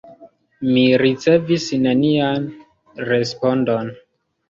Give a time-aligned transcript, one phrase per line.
[0.69, 2.51] Mi ricevis nenian
[3.15, 3.97] respondon.